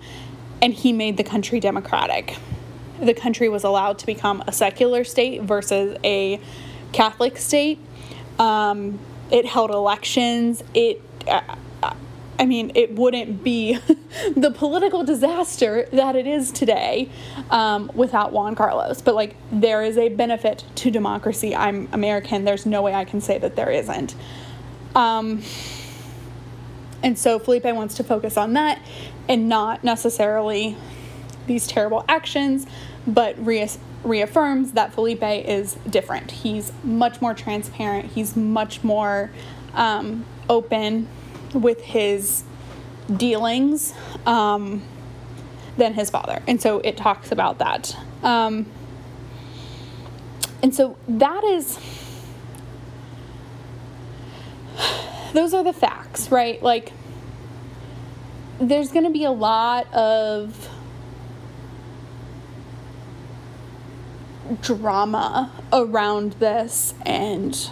and 0.61 0.75
he 0.75 0.93
made 0.93 1.17
the 1.17 1.25
country 1.25 1.61
democratic. 1.61 2.37
The 3.01 3.15
country 3.15 3.49
was 3.49 3.65
allowed 3.65 3.99
to 4.01 4.07
become 4.07 4.45
a 4.47 4.53
secular 4.53 5.03
state 5.03 5.41
versus 5.43 5.97
a 6.05 6.39
Catholic 6.93 7.39
state. 7.39 7.79
Um, 8.39 8.99
it 9.31 9.47
held 9.47 9.71
elections. 9.71 10.63
It, 10.75 11.01
uh, 11.27 11.41
I 12.41 12.47
mean, 12.47 12.73
it 12.75 12.95
wouldn't 12.95 13.45
be 13.45 13.75
the 14.35 14.51
political 14.51 15.05
disaster 15.05 15.87
that 15.93 16.17
it 16.17 16.27
is 16.27 16.51
today 16.51 17.11
um, 17.51 17.91
without 17.95 18.33
Juan 18.33 18.55
Carlos. 18.55 19.03
But, 19.03 19.15
like, 19.15 19.37
there 19.53 19.83
is 19.83 19.99
a 19.99 20.09
benefit 20.09 20.65
to 20.77 20.91
democracy. 20.91 21.55
I'm 21.55 21.91
American. 21.93 22.47
There's 22.47 22.65
no 22.65 22.81
way 22.81 22.95
I 22.95 23.05
can 23.05 23.21
say 23.21 23.37
that 23.37 23.57
there 23.57 23.71
isn't. 23.71 24.15
Um, 24.95 25.43
and 27.03 27.19
so 27.19 27.39
Felipe 27.39 27.65
wants 27.65 27.97
to 27.97 28.05
focus 28.05 28.39
on 28.39 28.55
that 28.55 28.81
and 29.29 29.51
not 29.51 29.85
necessarily 29.85 30.79
these 31.47 31.67
terrible 31.67 32.07
actions, 32.09 32.67
but 33.07 33.37
re- 33.45 33.69
reaffirms 34.03 34.73
that 34.73 34.95
Felipe 34.95 35.23
is 35.23 35.75
different. 35.91 36.31
He's 36.31 36.73
much 36.83 37.21
more 37.21 37.35
transparent, 37.35 38.13
he's 38.13 38.35
much 38.35 38.83
more 38.83 39.31
um, 39.75 40.25
open 40.49 41.07
with 41.55 41.81
his 41.83 42.45
dealings 43.15 43.95
um, 44.27 44.83
than 45.77 45.95
his 45.95 46.11
father. 46.11 46.43
And 46.47 46.61
so 46.61 46.79
it 46.81 46.97
talks 46.97 47.33
about 47.33 47.59
that. 47.59 47.97
Um, 48.23 48.67
and 50.63 50.75
so 50.75 50.97
that 51.09 51.43
is 51.45 51.79
those 55.33 55.55
are 55.55 55.63
the 55.63 55.73
facts, 55.73 56.31
right? 56.31 56.63
Like, 56.63 56.93
there's 58.59 58.91
going 58.91 59.05
to 59.05 59.11
be 59.11 59.25
a 59.25 59.31
lot 59.31 59.93
of 59.95 60.69
drama 64.61 65.51
around 65.73 66.33
this 66.35 66.95
and 67.07 67.71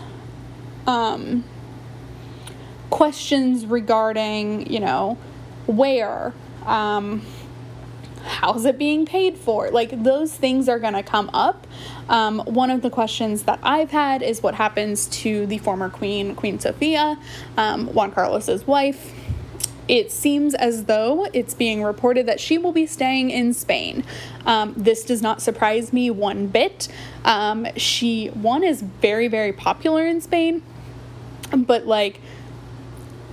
um, 0.86 1.44
questions 2.90 3.66
regarding, 3.66 4.70
you 4.70 4.80
know, 4.80 5.18
where, 5.66 6.32
um, 6.64 7.22
how's 8.24 8.64
it 8.64 8.78
being 8.78 9.06
paid 9.06 9.36
for? 9.36 9.70
Like, 9.70 10.02
those 10.02 10.34
things 10.34 10.68
are 10.68 10.78
going 10.78 10.94
to 10.94 11.02
come 11.02 11.30
up. 11.32 11.66
Um, 12.08 12.40
one 12.40 12.70
of 12.70 12.82
the 12.82 12.90
questions 12.90 13.42
that 13.44 13.58
I've 13.62 13.90
had 13.90 14.22
is 14.22 14.42
what 14.42 14.54
happens 14.54 15.06
to 15.08 15.46
the 15.46 15.58
former 15.58 15.90
queen, 15.90 16.34
Queen 16.34 16.58
Sofia, 16.58 17.18
um, 17.56 17.88
Juan 17.88 18.12
Carlos's 18.12 18.66
wife. 18.66 19.14
It 19.88 20.12
seems 20.12 20.54
as 20.54 20.84
though 20.84 21.26
it's 21.32 21.54
being 21.54 21.82
reported 21.82 22.26
that 22.26 22.40
she 22.40 22.58
will 22.58 22.72
be 22.72 22.86
staying 22.86 23.30
in 23.30 23.54
Spain. 23.54 24.04
Um, 24.44 24.74
this 24.76 25.02
does 25.02 25.22
not 25.22 25.40
surprise 25.40 25.94
me 25.94 26.10
one 26.10 26.46
bit. 26.46 26.88
Um, 27.24 27.66
she, 27.76 28.28
one, 28.28 28.62
is 28.64 28.82
very, 28.82 29.28
very 29.28 29.52
popular 29.52 30.06
in 30.06 30.20
Spain, 30.20 30.62
but 31.56 31.86
like, 31.86 32.20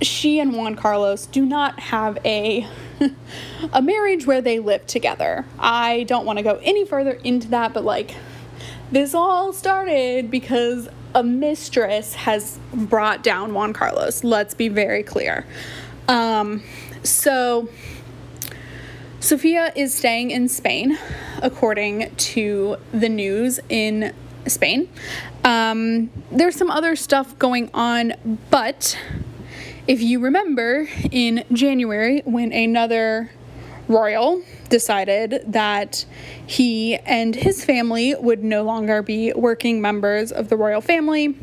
she 0.02 0.40
and 0.40 0.52
Juan 0.52 0.74
Carlos 0.74 1.26
do 1.26 1.44
not 1.44 1.78
have 1.80 2.18
a 2.24 2.66
a 3.72 3.82
marriage 3.82 4.26
where 4.26 4.40
they 4.40 4.58
live 4.58 4.86
together. 4.86 5.44
I 5.58 6.04
don't 6.04 6.26
want 6.26 6.38
to 6.38 6.42
go 6.42 6.60
any 6.62 6.84
further 6.84 7.12
into 7.12 7.48
that, 7.48 7.74
but 7.74 7.84
like 7.84 8.14
this 8.90 9.14
all 9.14 9.52
started 9.52 10.30
because 10.30 10.88
a 11.14 11.22
mistress 11.22 12.14
has 12.14 12.58
brought 12.72 13.22
down 13.22 13.54
Juan 13.54 13.72
Carlos. 13.72 14.22
Let's 14.22 14.54
be 14.54 14.68
very 14.68 15.02
clear. 15.02 15.46
Um, 16.08 16.62
so 17.02 17.68
Sofia 19.20 19.72
is 19.74 19.94
staying 19.94 20.30
in 20.30 20.48
Spain, 20.48 20.98
according 21.42 22.14
to 22.14 22.76
the 22.92 23.08
news 23.08 23.58
in 23.68 24.14
Spain. 24.46 24.88
Um, 25.42 26.10
there's 26.30 26.54
some 26.54 26.70
other 26.70 26.96
stuff 26.96 27.36
going 27.38 27.70
on, 27.74 28.12
but 28.50 28.96
if 29.86 30.02
you 30.02 30.18
remember 30.18 30.88
in 31.12 31.44
January 31.52 32.20
when 32.24 32.52
another 32.52 33.30
royal 33.88 34.42
decided 34.68 35.44
that 35.46 36.04
he 36.44 36.96
and 36.96 37.36
his 37.36 37.64
family 37.64 38.14
would 38.18 38.42
no 38.42 38.62
longer 38.64 39.00
be 39.00 39.32
working 39.32 39.80
members 39.80 40.32
of 40.32 40.48
the 40.48 40.56
royal 40.56 40.80
family 40.80 41.36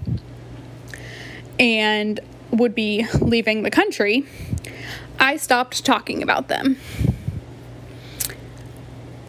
and 1.58 2.20
would 2.52 2.76
be 2.76 3.06
leaving 3.22 3.64
the 3.64 3.72
country, 3.72 4.26
I 5.20 5.38
stopped 5.38 5.86
talking 5.86 6.22
about 6.22 6.50
them. 6.50 6.78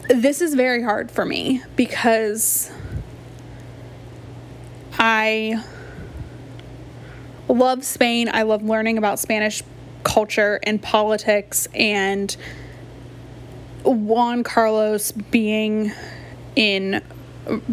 This 0.09 0.41
is 0.41 0.55
very 0.55 0.83
hard 0.83 1.11
for 1.11 1.25
me 1.25 1.63
because 1.77 2.71
I 4.99 5.63
love 7.49 7.85
Spain. 7.85 8.31
I 8.33 8.43
love 8.43 8.63
learning 8.63 8.99
about 8.99 9.19
Spanish 9.19 9.63
culture 10.03 10.61
and 10.63 10.83
politics 10.83 11.67
and 11.75 12.37
Juan 13.85 14.43
Carlos 14.43 15.13
being 15.13 15.93
in 16.57 17.03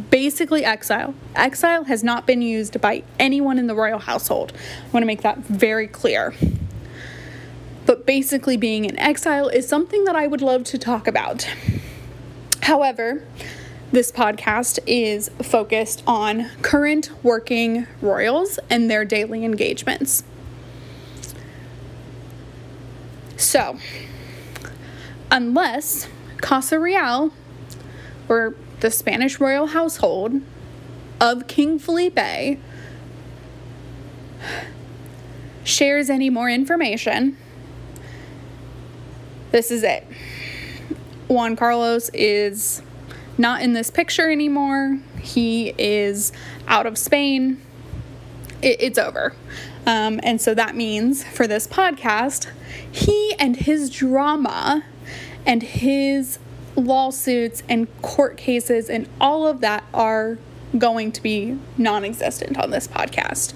basically 0.10 0.66
exile. 0.66 1.14
Exile 1.36 1.86
has 1.86 2.04
not 2.04 2.28
been 2.28 2.42
used 2.42 2.82
by 2.82 3.04
anyone 3.20 3.58
in 3.58 3.68
the 3.68 3.76
royal 3.76 4.00
household. 4.00 4.52
I 4.56 4.90
want 4.92 5.04
to 5.04 5.08
make 5.08 5.22
that 5.22 5.38
very 5.40 5.88
clear. 5.88 6.34
But 7.86 8.06
basically, 8.06 8.58
being 8.58 8.86
in 8.86 8.98
exile 9.00 9.48
is 9.48 9.68
something 9.68 10.04
that 10.06 10.16
I 10.16 10.28
would 10.28 10.42
love 10.42 10.64
to 10.66 10.78
talk 10.78 11.08
about. 11.08 11.48
However, 12.62 13.24
this 13.92 14.10
podcast 14.12 14.80
is 14.88 15.30
focused 15.44 16.02
on 16.08 16.50
current 16.62 17.12
working 17.24 17.86
royals 18.02 18.58
and 18.70 18.90
their 18.90 19.04
daily 19.04 19.44
engagements. 19.44 20.24
So, 23.36 23.78
unless 25.30 26.08
Casa 26.38 26.80
Real 26.80 27.34
or 28.30 28.56
the 28.80 28.92
Spanish 28.92 29.40
royal 29.40 29.68
household 29.68 30.42
of 31.20 31.48
King 31.48 31.78
Felipe 31.78 32.60
shares 35.66 36.10
any 36.10 36.30
more 36.30 36.50
information, 36.50 37.36
this 39.52 39.70
is 39.70 39.84
it. 39.84 40.08
Juan 41.28 41.58
Carlos 41.58 42.10
is 42.14 42.82
not 43.42 43.62
in 43.62 43.74
this 43.74 43.90
picture 43.90 44.32
anymore. 44.32 45.00
He 45.20 45.74
is 45.78 46.32
out 46.68 46.86
of 46.86 46.98
Spain. 46.98 47.60
It, 48.62 48.78
it's 48.80 49.00
over. 49.00 49.36
Um, 49.86 50.20
and 50.24 50.40
so 50.40 50.54
that 50.54 50.76
means 50.76 51.24
for 51.24 51.48
this 51.48 51.68
podcast, 51.68 52.50
he 52.90 53.34
and 53.40 53.58
his 53.58 53.90
drama 53.90 54.86
and 55.46 55.64
his 55.64 56.38
lawsuits 56.76 57.64
and 57.68 57.88
court 58.02 58.38
cases 58.38 58.90
and 58.90 59.10
all 59.20 59.48
of 59.48 59.60
that 59.62 59.84
are 59.94 60.38
going 60.78 61.12
to 61.12 61.22
be 61.22 61.58
non 61.78 62.06
existent 62.06 62.58
on 62.58 62.70
this 62.70 62.88
podcast. 62.88 63.54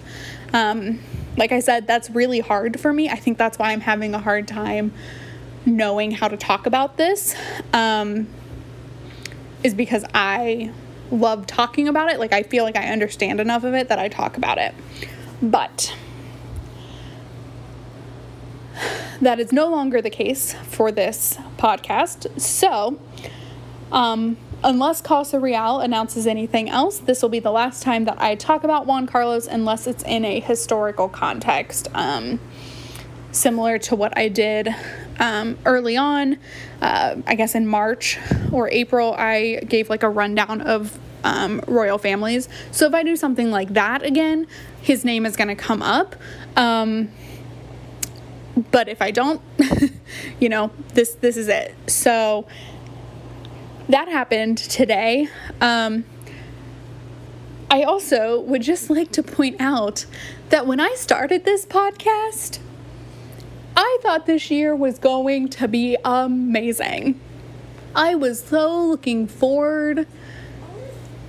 Um, 0.52 1.00
like 1.38 1.52
I 1.52 1.60
said, 1.60 1.86
that's 1.86 2.10
really 2.10 2.39
hard 2.39 2.80
for 2.80 2.91
me. 2.91 3.08
I 3.10 3.15
think 3.15 3.38
that's 3.38 3.60
why 3.60 3.71
I'm 3.71 3.82
having 3.82 4.15
a 4.15 4.19
hard 4.19 4.48
time 4.48 4.93
knowing 5.65 6.12
how 6.12 6.28
to 6.28 6.38
talk 6.38 6.65
about 6.65 6.98
this. 6.98 7.36
Um, 7.74 8.28
is 9.65 9.73
because 9.73 10.06
I 10.13 10.71
love 11.10 11.47
talking 11.47 11.88
about 11.88 12.12
it. 12.12 12.19
Like, 12.19 12.32
I 12.32 12.43
feel 12.43 12.63
like 12.63 12.75
I 12.75 12.89
understand 12.89 13.39
enough 13.39 13.63
of 13.63 13.73
it 13.73 13.89
that 13.89 13.97
I 13.97 14.10
talk 14.10 14.38
about 14.38 14.60
it. 14.60 14.75
But 15.41 15.95
that 19.19 19.39
is 19.39 19.51
no 19.51 19.67
longer 19.67 20.04
the 20.04 20.12
case 20.12 20.54
for 20.54 20.91
this 20.91 21.39
podcast. 21.58 22.39
So, 22.39 22.99
um, 23.91 24.38
unless 24.63 25.01
Casa 25.01 25.39
Real 25.39 25.80
announces 25.80 26.28
anything 26.28 26.69
else, 26.69 26.99
this 26.99 27.23
will 27.23 27.30
be 27.30 27.39
the 27.39 27.51
last 27.51 27.82
time 27.82 28.06
that 28.06 28.21
I 28.21 28.36
talk 28.36 28.63
about 28.63 28.86
Juan 28.86 29.08
Carlos 29.08 29.47
unless 29.47 29.88
it's 29.88 30.04
in 30.04 30.25
a 30.25 30.39
historical 30.39 31.10
context, 31.10 31.88
um, 31.95 32.39
similar 33.32 33.80
to 33.80 33.95
what 33.95 34.15
I 34.15 34.28
did 34.28 34.75
um, 35.19 35.58
early 35.65 35.97
on. 35.97 36.38
Uh, 36.82 37.15
I 37.25 37.36
guess 37.36 37.56
in 37.56 37.67
March 37.67 38.17
or 38.51 38.69
April, 38.69 39.13
I 39.17 39.62
gave 39.67 39.89
like 39.89 40.04
a 40.04 40.10
rundown 40.10 40.62
of 40.62 40.97
um, 41.23 41.62
royal 41.67 41.97
families. 41.97 42.47
So 42.71 42.86
if 42.86 42.93
I 42.93 43.04
do 43.04 43.15
something 43.15 43.51
like 43.51 43.73
that 43.73 44.04
again, 44.04 44.47
his 44.82 45.04
name 45.04 45.25
is 45.25 45.36
going 45.36 45.47
to 45.47 45.56
come 45.56 45.82
up. 45.82 46.15
Um, 46.56 47.10
but 48.71 48.88
if 48.88 49.01
I 49.01 49.12
don't, 49.12 49.41
you 50.39 50.47
know, 50.49 50.71
this 50.93 51.15
this 51.15 51.36
is 51.36 51.47
it. 51.49 51.75
So 51.88 52.47
that 53.89 54.08
happened 54.08 54.58
today. 54.58 55.28
Um, 55.60 56.06
I 57.69 57.84
also 57.84 58.39
would 58.41 58.62
just 58.62 58.89
like 58.89 59.12
to 59.13 59.23
point 59.23 59.60
out 59.60 60.06
that 60.49 60.67
when 60.67 60.80
I 60.80 60.93
started 60.95 61.43
this 61.43 61.65
podcast, 61.65 62.60
I 63.78 63.98
thought 64.02 64.26
this 64.26 64.50
year 64.50 64.76
was 64.76 65.00
going 65.00 65.50
to 65.50 65.68
be 65.68 65.98
amazing. 66.06 67.20
I 67.94 68.16
was 68.16 68.44
so 68.44 68.86
looking 68.86 69.28
forward 69.28 70.08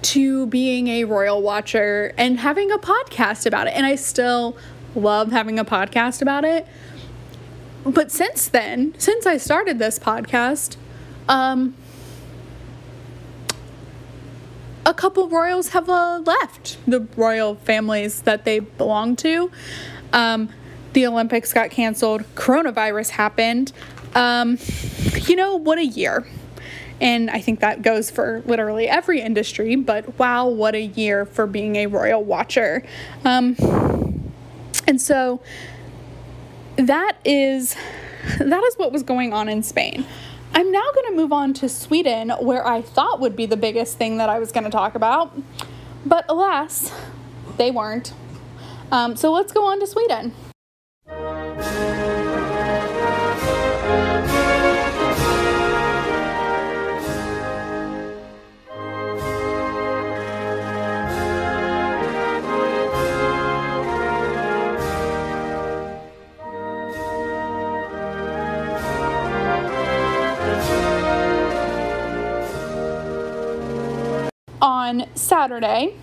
to 0.02 0.46
being 0.46 0.88
a 0.88 1.04
royal 1.04 1.42
watcher 1.42 2.14
and 2.16 2.38
having 2.38 2.70
a 2.70 2.78
podcast 2.78 3.46
about 3.46 3.66
it. 3.66 3.74
And 3.74 3.84
I 3.84 3.96
still 3.96 4.56
love 4.94 5.32
having 5.32 5.58
a 5.58 5.64
podcast 5.64 6.22
about 6.22 6.44
it. 6.44 6.66
But 7.84 8.10
since 8.10 8.48
then, 8.48 8.94
since 8.98 9.26
I 9.26 9.36
started 9.36 9.78
this 9.78 9.98
podcast, 9.98 10.76
um, 11.28 11.74
a 14.84 14.94
couple 14.94 15.28
royals 15.28 15.70
have 15.70 15.88
uh, 15.88 16.18
left 16.24 16.78
the 16.86 17.00
royal 17.16 17.56
families 17.56 18.22
that 18.22 18.44
they 18.44 18.60
belong 18.60 19.16
to. 19.16 19.50
Um, 20.12 20.48
the 20.96 21.06
Olympics 21.06 21.52
got 21.52 21.70
canceled, 21.70 22.22
coronavirus 22.34 23.10
happened. 23.10 23.70
Um, 24.14 24.56
you 25.26 25.36
know, 25.36 25.56
what 25.56 25.76
a 25.76 25.84
year. 25.84 26.26
And 27.02 27.28
I 27.28 27.38
think 27.38 27.60
that 27.60 27.82
goes 27.82 28.10
for 28.10 28.42
literally 28.46 28.88
every 28.88 29.20
industry, 29.20 29.76
but 29.76 30.18
wow, 30.18 30.48
what 30.48 30.74
a 30.74 30.80
year 30.80 31.26
for 31.26 31.46
being 31.46 31.76
a 31.76 31.86
royal 31.86 32.24
watcher. 32.24 32.82
Um, 33.26 33.56
and 34.86 34.98
so 34.98 35.42
that 36.76 37.18
is 37.26 37.76
that 38.38 38.62
is 38.62 38.74
what 38.76 38.90
was 38.90 39.02
going 39.02 39.34
on 39.34 39.50
in 39.50 39.62
Spain. 39.62 40.06
I'm 40.54 40.72
now 40.72 40.92
going 40.94 41.10
to 41.10 41.14
move 41.14 41.30
on 41.30 41.52
to 41.54 41.68
Sweden, 41.68 42.30
where 42.40 42.66
I 42.66 42.80
thought 42.80 43.20
would 43.20 43.36
be 43.36 43.44
the 43.44 43.58
biggest 43.58 43.98
thing 43.98 44.16
that 44.16 44.30
I 44.30 44.38
was 44.38 44.50
going 44.50 44.64
to 44.64 44.70
talk 44.70 44.94
about, 44.94 45.38
but 46.06 46.24
alas, 46.30 46.90
they 47.58 47.70
weren't. 47.70 48.14
Um, 48.90 49.14
so 49.14 49.30
let's 49.30 49.52
go 49.52 49.66
on 49.66 49.78
to 49.80 49.86
Sweden. 49.86 50.32
On 74.86 75.04
Saturday, 75.16 75.94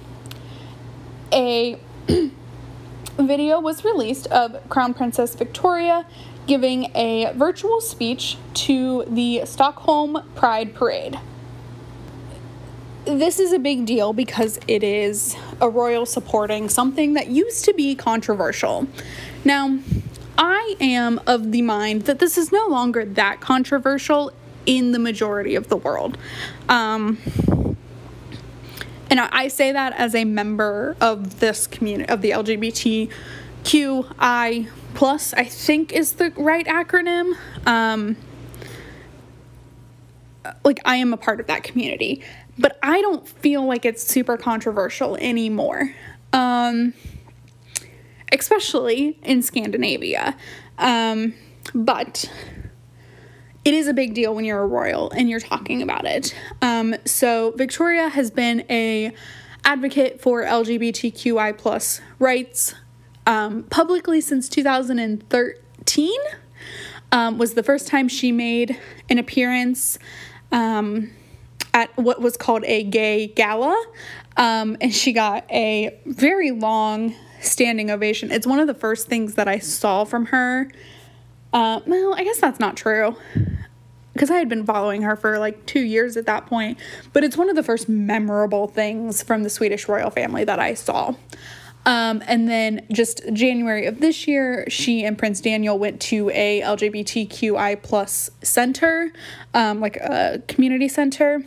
a 1.31 1.77
video 3.17 3.61
was 3.61 3.85
released 3.85 4.27
of 4.27 4.57
Crown 4.67 4.93
Princess 4.93 5.35
Victoria 5.35 6.05
giving 6.47 6.91
a 6.93 7.31
virtual 7.35 7.79
speech 7.79 8.37
to 8.53 9.05
the 9.07 9.43
Stockholm 9.45 10.21
Pride 10.35 10.75
Parade. 10.75 11.17
This 13.05 13.39
is 13.39 13.53
a 13.53 13.59
big 13.59 13.85
deal 13.85 14.11
because 14.11 14.59
it 14.67 14.83
is 14.83 15.37
a 15.61 15.69
royal 15.69 16.05
supporting 16.05 16.67
something 16.67 17.13
that 17.13 17.27
used 17.27 17.63
to 17.65 17.73
be 17.73 17.95
controversial. 17.95 18.87
Now, 19.45 19.79
I 20.37 20.75
am 20.81 21.21
of 21.25 21.53
the 21.53 21.61
mind 21.61 22.01
that 22.03 22.19
this 22.19 22.37
is 22.37 22.51
no 22.51 22.67
longer 22.67 23.05
that 23.05 23.39
controversial 23.39 24.33
in 24.65 24.91
the 24.91 24.99
majority 24.99 25.55
of 25.55 25.69
the 25.69 25.77
world. 25.77 26.17
Um, 26.69 27.17
and 29.13 29.19
I 29.19 29.47
say 29.47 29.71
that 29.71 29.93
as 29.93 30.15
a 30.15 30.25
member 30.25 30.97
of 30.99 31.39
this 31.39 31.67
community, 31.67 32.11
of 32.11 32.23
the 32.23 32.31
LGBTQI 32.31 34.67
plus, 34.95 35.35
I 35.35 35.43
think 35.43 35.93
is 35.93 36.13
the 36.13 36.33
right 36.35 36.65
acronym. 36.65 37.35
Um, 37.67 38.17
like 40.65 40.79
I 40.83 40.95
am 40.95 41.13
a 41.13 41.17
part 41.17 41.39
of 41.39 41.45
that 41.45 41.61
community, 41.61 42.23
but 42.57 42.79
I 42.81 43.01
don't 43.01 43.27
feel 43.27 43.63
like 43.63 43.85
it's 43.85 44.01
super 44.01 44.35
controversial 44.35 45.15
anymore. 45.17 45.93
Um, 46.33 46.95
especially 48.31 49.19
in 49.21 49.43
Scandinavia. 49.43 50.35
Um, 50.79 51.35
but 51.75 52.31
it 53.65 53.73
is 53.73 53.87
a 53.87 53.93
big 53.93 54.13
deal 54.13 54.35
when 54.35 54.45
you're 54.45 54.61
a 54.61 54.67
royal 54.67 55.09
and 55.11 55.29
you're 55.29 55.39
talking 55.39 55.81
about 55.81 56.05
it. 56.05 56.35
Um, 56.61 56.95
so 57.05 57.51
Victoria 57.51 58.09
has 58.09 58.29
been 58.29 58.65
a 58.69 59.13
advocate 59.63 60.21
for 60.21 60.43
LGBTQI 60.43 61.57
plus 61.57 62.01
rights 62.19 62.75
um, 63.25 63.63
publicly 63.63 64.19
since 64.19 64.49
2013. 64.49 66.11
Um, 67.11 67.37
was 67.37 67.53
the 67.53 67.63
first 67.63 67.87
time 67.87 68.07
she 68.07 68.31
made 68.31 68.77
an 69.09 69.17
appearance 69.19 69.99
um, 70.51 71.11
at 71.73 71.95
what 71.95 72.19
was 72.19 72.35
called 72.35 72.63
a 72.65 72.83
gay 72.83 73.27
gala, 73.27 73.81
um, 74.35 74.77
and 74.81 74.93
she 74.93 75.13
got 75.13 75.49
a 75.51 75.97
very 76.05 76.51
long 76.51 77.15
standing 77.39 77.91
ovation. 77.91 78.31
It's 78.31 78.47
one 78.47 78.59
of 78.59 78.67
the 78.67 78.73
first 78.73 79.07
things 79.07 79.35
that 79.35 79.47
I 79.47 79.59
saw 79.59 80.05
from 80.05 80.27
her. 80.27 80.71
Uh, 81.53 81.81
well, 81.85 82.15
I 82.15 82.23
guess 82.23 82.39
that's 82.39 82.59
not 82.59 82.75
true 82.75 83.15
because 84.13 84.29
I 84.29 84.37
had 84.37 84.47
been 84.47 84.65
following 84.65 85.01
her 85.01 85.15
for 85.15 85.39
like 85.39 85.65
two 85.65 85.81
years 85.81 86.15
at 86.17 86.25
that 86.27 86.45
point, 86.45 86.77
but 87.11 87.23
it's 87.23 87.35
one 87.35 87.49
of 87.49 87.55
the 87.55 87.63
first 87.63 87.89
memorable 87.89 88.67
things 88.67 89.23
from 89.23 89.43
the 89.43 89.49
Swedish 89.49 89.87
royal 89.87 90.09
family 90.09 90.43
that 90.43 90.59
I 90.59 90.73
saw. 90.75 91.15
Um, 91.85 92.23
and 92.27 92.47
then 92.47 92.85
just 92.91 93.21
January 93.33 93.85
of 93.87 93.99
this 93.99 94.27
year, 94.27 94.65
she 94.69 95.03
and 95.03 95.17
Prince 95.17 95.41
Daniel 95.41 95.77
went 95.77 95.99
to 96.03 96.29
a 96.29 96.61
LGBTQI 96.61 97.81
plus 97.81 98.29
center, 98.41 99.11
um, 99.53 99.81
like 99.81 99.97
a 99.97 100.41
community 100.47 100.87
center. 100.87 101.43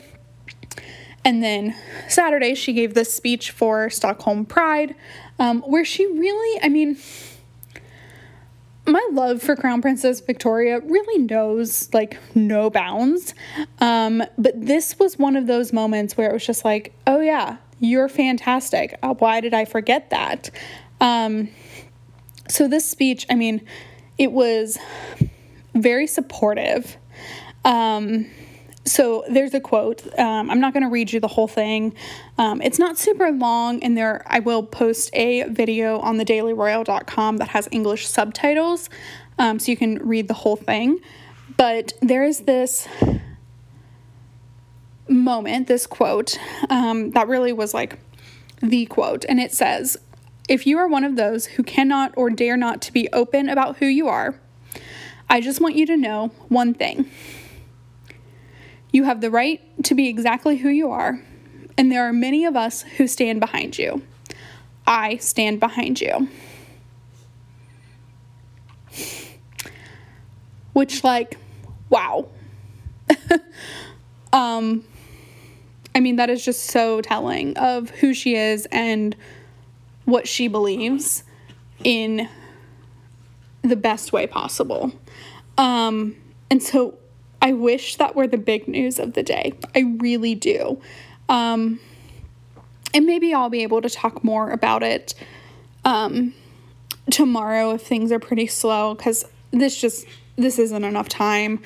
And 1.24 1.42
then 1.42 1.74
Saturday, 2.08 2.54
she 2.54 2.72
gave 2.72 2.94
this 2.94 3.12
speech 3.12 3.50
for 3.50 3.88
Stockholm 3.88 4.44
Pride, 4.44 4.94
um, 5.38 5.62
where 5.62 5.84
she 5.84 6.06
really, 6.06 6.60
I 6.62 6.68
mean, 6.68 6.98
my 8.86 9.06
love 9.12 9.42
for 9.42 9.56
Crown 9.56 9.82
Princess 9.82 10.20
Victoria 10.20 10.80
really 10.80 11.22
knows 11.22 11.92
like 11.92 12.18
no 12.34 12.70
bounds. 12.70 13.34
Um, 13.80 14.22
but 14.38 14.54
this 14.54 14.98
was 14.98 15.18
one 15.18 15.36
of 15.36 15.46
those 15.46 15.72
moments 15.72 16.16
where 16.16 16.30
it 16.30 16.32
was 16.32 16.46
just 16.46 16.64
like, 16.64 16.92
oh 17.06 17.20
yeah, 17.20 17.56
you're 17.80 18.08
fantastic. 18.08 18.98
Uh, 19.02 19.14
why 19.14 19.40
did 19.40 19.54
I 19.54 19.64
forget 19.64 20.10
that? 20.10 20.50
Um, 21.00 21.48
so 22.48 22.68
this 22.68 22.88
speech, 22.88 23.26
I 23.28 23.34
mean, 23.34 23.60
it 24.18 24.32
was 24.32 24.78
very 25.74 26.06
supportive. 26.06 26.96
Um, 27.64 28.26
so 28.86 29.24
there's 29.28 29.52
a 29.52 29.60
quote. 29.60 30.06
Um, 30.18 30.48
I'm 30.50 30.60
not 30.60 30.72
going 30.72 30.84
to 30.84 30.88
read 30.88 31.12
you 31.12 31.18
the 31.18 31.28
whole 31.28 31.48
thing. 31.48 31.94
Um, 32.38 32.62
it's 32.62 32.78
not 32.78 32.96
super 32.96 33.32
long, 33.32 33.82
and 33.82 33.96
there 33.96 34.22
I 34.26 34.38
will 34.38 34.62
post 34.62 35.10
a 35.12 35.42
video 35.44 35.98
on 35.98 36.18
the 36.18 36.24
dailyroyal.com 36.24 37.38
that 37.38 37.48
has 37.48 37.68
English 37.72 38.06
subtitles, 38.06 38.88
um, 39.38 39.58
so 39.58 39.70
you 39.70 39.76
can 39.76 39.98
read 40.06 40.28
the 40.28 40.34
whole 40.34 40.56
thing. 40.56 41.00
But 41.56 41.94
there 42.00 42.22
is 42.22 42.40
this 42.40 42.86
moment, 45.08 45.66
this 45.66 45.86
quote, 45.86 46.38
um, 46.70 47.10
that 47.10 47.28
really 47.28 47.52
was 47.52 47.74
like 47.74 47.98
the 48.62 48.86
quote, 48.86 49.24
and 49.28 49.40
it 49.40 49.52
says, 49.52 49.96
"If 50.48 50.66
you 50.66 50.78
are 50.78 50.86
one 50.86 51.02
of 51.02 51.16
those 51.16 51.46
who 51.46 51.64
cannot 51.64 52.12
or 52.16 52.30
dare 52.30 52.56
not 52.56 52.80
to 52.82 52.92
be 52.92 53.08
open 53.12 53.48
about 53.48 53.78
who 53.78 53.86
you 53.86 54.06
are, 54.06 54.36
I 55.28 55.40
just 55.40 55.60
want 55.60 55.74
you 55.74 55.86
to 55.86 55.96
know 55.96 56.30
one 56.48 56.72
thing." 56.72 57.10
You 58.96 59.04
have 59.04 59.20
the 59.20 59.30
right 59.30 59.60
to 59.84 59.94
be 59.94 60.08
exactly 60.08 60.56
who 60.56 60.70
you 60.70 60.90
are, 60.90 61.20
and 61.76 61.92
there 61.92 62.08
are 62.08 62.14
many 62.14 62.46
of 62.46 62.56
us 62.56 62.80
who 62.80 63.06
stand 63.06 63.40
behind 63.40 63.76
you. 63.76 64.00
I 64.86 65.18
stand 65.18 65.60
behind 65.60 66.00
you. 66.00 66.28
Which, 70.72 71.04
like, 71.04 71.36
wow. 71.90 72.28
um, 74.32 74.82
I 75.94 76.00
mean, 76.00 76.16
that 76.16 76.30
is 76.30 76.42
just 76.42 76.64
so 76.64 77.02
telling 77.02 77.54
of 77.58 77.90
who 77.90 78.14
she 78.14 78.34
is 78.34 78.66
and 78.72 79.14
what 80.06 80.26
she 80.26 80.48
believes 80.48 81.22
in 81.84 82.30
the 83.60 83.76
best 83.76 84.14
way 84.14 84.26
possible. 84.26 84.90
Um, 85.58 86.16
and 86.50 86.62
so 86.62 86.96
I 87.46 87.52
wish 87.52 87.94
that 87.94 88.16
were 88.16 88.26
the 88.26 88.38
big 88.38 88.66
news 88.66 88.98
of 88.98 89.12
the 89.12 89.22
day. 89.22 89.52
I 89.72 89.96
really 89.98 90.34
do. 90.34 90.82
Um, 91.28 91.78
and 92.92 93.06
maybe 93.06 93.32
I'll 93.32 93.50
be 93.50 93.62
able 93.62 93.80
to 93.82 93.88
talk 93.88 94.24
more 94.24 94.50
about 94.50 94.82
it 94.82 95.14
um, 95.84 96.34
tomorrow 97.08 97.70
if 97.70 97.82
things 97.82 98.10
are 98.10 98.18
pretty 98.18 98.48
slow 98.48 98.96
because 98.96 99.24
this 99.52 99.80
just 99.80 100.08
this 100.34 100.58
isn't 100.58 100.82
enough 100.82 101.08
time. 101.08 101.60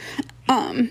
Um, 0.50 0.90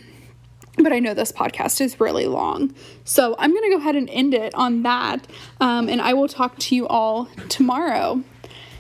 but 0.78 0.92
I 0.92 0.98
know 0.98 1.14
this 1.14 1.32
podcast 1.32 1.82
is 1.82 2.00
really 2.00 2.26
long. 2.26 2.74
So 3.04 3.36
I'm 3.38 3.52
going 3.52 3.70
to 3.70 3.70
go 3.70 3.78
ahead 3.78 3.96
and 3.96 4.10
end 4.10 4.34
it 4.34 4.56
on 4.56 4.82
that. 4.82 5.28
Um, 5.62 5.88
and 5.88 6.02
I 6.02 6.14
will 6.16 6.28
talk 6.28 6.58
to 6.58 6.76
you 6.76 6.88
all 6.88 7.26
tomorrow. 7.48 8.24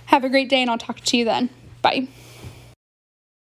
Have 0.06 0.24
a 0.24 0.30
great 0.30 0.50
day, 0.50 0.64
and 0.64 0.72
I'll 0.72 0.80
talk 0.80 1.02
to 1.02 1.18
you 1.18 1.26
then. 1.26 1.52
Bye. 1.84 2.08